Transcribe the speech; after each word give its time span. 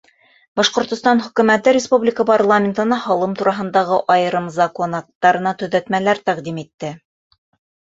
Башҡортостан 0.59 1.19
Хөкүмәте 1.25 1.73
республика 1.77 2.25
парламентына 2.29 2.99
һалым 3.03 3.37
тураһындағы 3.43 4.01
айырым 4.17 4.49
закон 4.57 4.99
акттарына 5.03 5.55
төҙәтмәләр 5.63 6.25
тәҡдим 6.33 6.61
итте. 6.67 6.95